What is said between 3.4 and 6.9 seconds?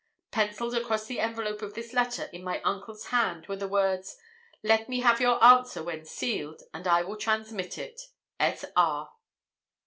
were the words, 'Let me have your answer when sealed, and